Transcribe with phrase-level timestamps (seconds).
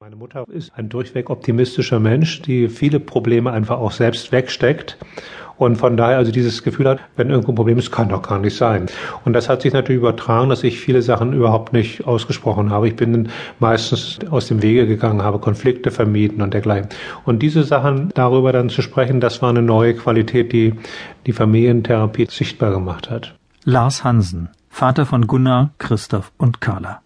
[0.00, 4.96] Meine Mutter ist ein durchweg optimistischer Mensch, die viele Probleme einfach auch selbst wegsteckt
[5.56, 8.38] und von daher also dieses Gefühl hat, wenn irgendwo ein Problem ist, kann doch gar
[8.38, 8.86] nicht sein.
[9.24, 12.86] Und das hat sich natürlich übertragen, dass ich viele Sachen überhaupt nicht ausgesprochen habe.
[12.86, 16.90] Ich bin meistens aus dem Wege gegangen, habe Konflikte vermieden und dergleichen.
[17.24, 20.74] Und diese Sachen darüber dann zu sprechen, das war eine neue Qualität, die
[21.26, 23.34] die Familientherapie sichtbar gemacht hat.
[23.64, 27.00] Lars Hansen, Vater von Gunnar, Christoph und Carla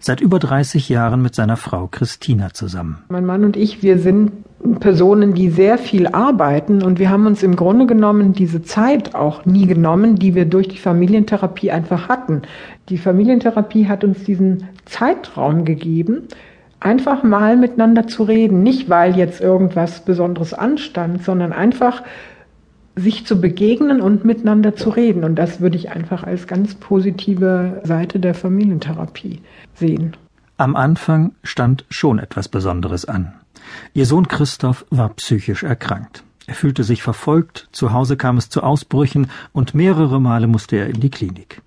[0.00, 3.04] seit über 30 Jahren mit seiner Frau Christina zusammen.
[3.08, 4.32] Mein Mann und ich, wir sind
[4.80, 9.46] Personen, die sehr viel arbeiten und wir haben uns im Grunde genommen diese Zeit auch
[9.46, 12.42] nie genommen, die wir durch die Familientherapie einfach hatten.
[12.88, 16.28] Die Familientherapie hat uns diesen Zeitraum gegeben,
[16.78, 22.02] einfach mal miteinander zu reden, nicht weil jetzt irgendwas Besonderes anstand, sondern einfach
[23.00, 25.24] sich zu begegnen und miteinander zu reden.
[25.24, 29.40] Und das würde ich einfach als ganz positive Seite der Familientherapie
[29.74, 30.16] sehen.
[30.56, 33.32] Am Anfang stand schon etwas Besonderes an.
[33.94, 36.22] Ihr Sohn Christoph war psychisch erkrankt.
[36.46, 40.88] Er fühlte sich verfolgt, zu Hause kam es zu Ausbrüchen und mehrere Male musste er
[40.88, 41.62] in die Klinik.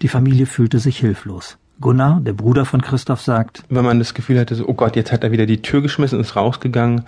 [0.00, 1.58] Die Familie fühlte sich hilflos.
[1.80, 5.12] Gunnar, der Bruder von Christoph, sagt, wenn man das Gefühl hatte, so, oh Gott, jetzt
[5.12, 7.04] hat er wieder die Tür geschmissen und ist rausgegangen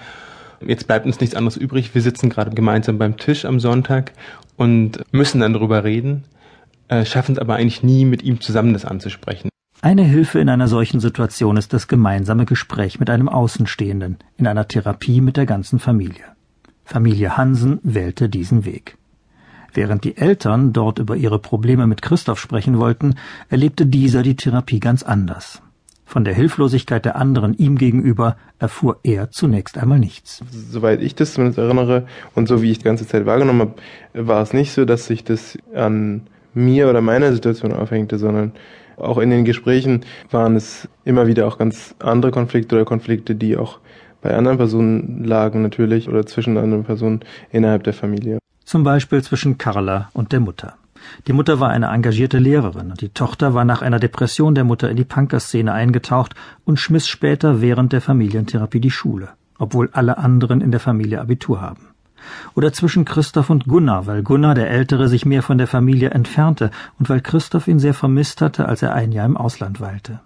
[0.66, 1.94] Jetzt bleibt uns nichts anderes übrig.
[1.94, 4.12] Wir sitzen gerade gemeinsam beim Tisch am Sonntag
[4.56, 6.25] und müssen dann darüber reden,
[6.89, 9.48] äh, schaffen es aber eigentlich nie, mit ihm zusammen das anzusprechen.
[9.83, 14.69] Eine Hilfe in einer solchen Situation ist das gemeinsame Gespräch mit einem Außenstehenden in einer
[14.69, 16.25] Therapie mit der ganzen Familie.
[16.84, 18.98] Familie Hansen wählte diesen Weg.
[19.72, 23.14] Während die Eltern dort über ihre Probleme mit Christoph sprechen wollten,
[23.48, 25.62] erlebte dieser die Therapie ganz anders.
[26.11, 30.42] Von der Hilflosigkeit der anderen ihm gegenüber erfuhr er zunächst einmal nichts.
[30.50, 34.42] Soweit ich das zumindest erinnere und so wie ich die ganze Zeit wahrgenommen habe, war
[34.42, 38.50] es nicht so, dass sich das an mir oder meiner Situation aufhängte, sondern
[38.97, 40.00] auch in den Gesprächen
[40.33, 43.78] waren es immer wieder auch ganz andere Konflikte oder Konflikte, die auch
[44.20, 47.20] bei anderen Personen lagen natürlich oder zwischen anderen Personen
[47.52, 48.41] innerhalb der Familie.
[48.64, 50.74] Zum Beispiel zwischen Carla und der Mutter.
[51.27, 54.90] Die Mutter war eine engagierte Lehrerin und die Tochter war nach einer Depression der Mutter
[54.90, 56.34] in die Punkerszene eingetaucht
[56.64, 61.60] und schmiss später während der Familientherapie die Schule, obwohl alle anderen in der Familie Abitur
[61.60, 61.89] haben.
[62.55, 66.70] Oder zwischen Christoph und Gunnar, weil Gunnar der Ältere sich mehr von der Familie entfernte
[66.98, 70.20] und weil Christoph ihn sehr vermisst hatte, als er ein Jahr im Ausland weilte.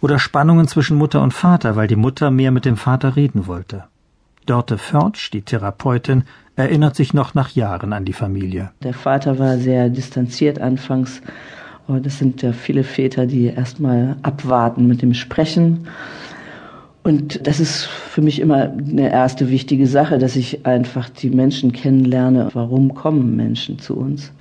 [0.00, 3.84] Oder Spannungen zwischen Mutter und Vater, weil die Mutter mehr mit dem Vater reden wollte.
[4.48, 6.24] Dörte Förtsch, die Therapeutin,
[6.56, 8.70] erinnert sich noch nach Jahren an die Familie.
[8.82, 11.20] Der Vater war sehr distanziert anfangs.
[11.86, 15.86] Das sind ja viele Väter, die erstmal abwarten mit dem Sprechen.
[17.02, 21.72] Und das ist für mich immer eine erste wichtige Sache, dass ich einfach die Menschen
[21.72, 22.48] kennenlerne.
[22.54, 24.32] Warum kommen Menschen zu uns?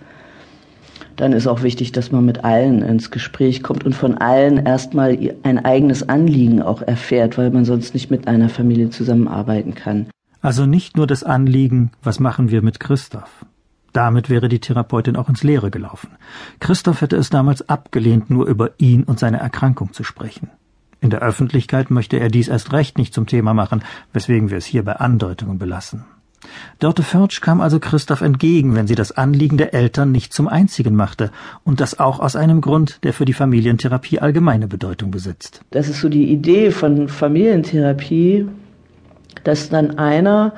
[1.18, 5.18] Dann ist auch wichtig, dass man mit allen ins Gespräch kommt und von allen erstmal
[5.44, 10.08] ein eigenes Anliegen auch erfährt, weil man sonst nicht mit einer Familie zusammenarbeiten kann.
[10.42, 13.46] Also nicht nur das Anliegen, was machen wir mit Christoph?
[13.94, 16.12] Damit wäre die Therapeutin auch ins Leere gelaufen.
[16.60, 20.52] Christoph hätte es damals abgelehnt, nur über ihn und seine Erkrankung zu sprechen.
[21.02, 24.66] In der Öffentlichkeit möchte er dies erst recht nicht zum Thema machen, weswegen wir es
[24.66, 26.06] hier bei Andeutungen belassen.
[26.80, 30.96] Dörte Förtsch kam also Christoph entgegen, wenn sie das Anliegen der Eltern nicht zum einzigen
[30.96, 31.32] machte,
[31.64, 35.62] und das auch aus einem Grund, der für die Familientherapie allgemeine Bedeutung besitzt.
[35.72, 38.48] Das ist so die Idee von Familientherapie,
[39.44, 40.54] dass dann einer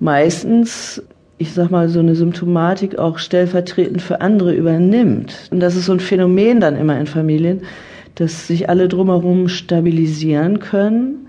[0.00, 1.02] meistens,
[1.38, 5.48] ich sag mal, so eine Symptomatik auch stellvertretend für andere übernimmt.
[5.52, 7.62] Und das ist so ein Phänomen dann immer in Familien,
[8.16, 11.28] dass sich alle drumherum stabilisieren können,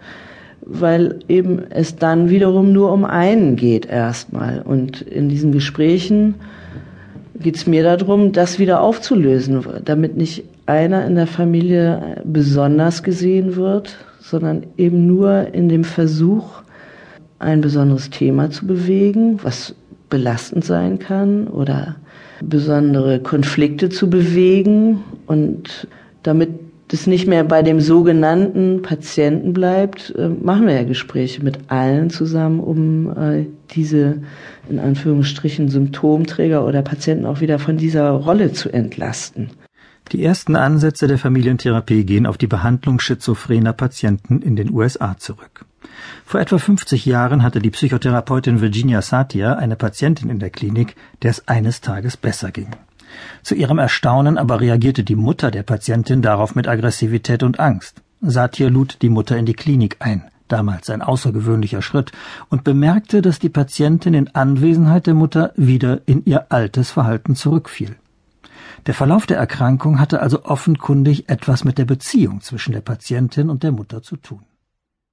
[0.70, 4.62] weil eben es dann wiederum nur um einen geht erstmal.
[4.62, 6.36] Und in diesen Gesprächen
[7.40, 13.56] geht es mir darum, das wieder aufzulösen, damit nicht einer in der Familie besonders gesehen
[13.56, 16.62] wird, sondern eben nur in dem Versuch,
[17.40, 19.76] ein besonderes Thema zu bewegen, was
[20.10, 21.96] belastend sein kann oder
[22.42, 25.88] besondere Konflikte zu bewegen und
[26.24, 31.70] damit das nicht mehr bei dem sogenannten Patienten bleibt, äh, machen wir ja Gespräche mit
[31.70, 34.22] allen zusammen, um äh, diese
[34.70, 39.50] in Anführungsstrichen Symptomträger oder Patienten auch wieder von dieser Rolle zu entlasten.
[40.14, 45.66] Die ersten Ansätze der Familientherapie gehen auf die Behandlung schizophrener Patienten in den USA zurück.
[46.24, 51.32] Vor etwa 50 Jahren hatte die Psychotherapeutin Virginia Satir eine Patientin in der Klinik, der
[51.32, 52.70] es eines Tages besser ging.
[53.44, 58.02] Zu ihrem Erstaunen aber reagierte die Mutter der Patientin darauf mit Aggressivität und Angst.
[58.22, 62.12] Satir lud die Mutter in die Klinik ein, damals ein außergewöhnlicher Schritt,
[62.50, 67.96] und bemerkte, dass die Patientin in Anwesenheit der Mutter wieder in ihr altes Verhalten zurückfiel.
[68.88, 73.64] Der Verlauf der Erkrankung hatte also offenkundig etwas mit der Beziehung zwischen der Patientin und
[73.64, 74.47] der Mutter zu tun.